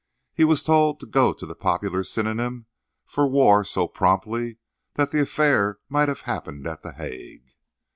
He 0.33 0.43
was 0.45 0.63
told 0.63 0.99
to 1.01 1.05
go 1.05 1.31
to 1.31 1.45
the 1.45 1.53
popular 1.53 2.03
synonym 2.03 2.65
for 3.05 3.27
war 3.27 3.63
so 3.63 3.87
promptly 3.87 4.57
that 4.95 5.11
the 5.11 5.21
affair 5.21 5.77
might 5.89 6.09
have 6.09 6.21
happened 6.21 6.65
at 6.65 6.81
The 6.81 6.93
Hague. 6.93 7.53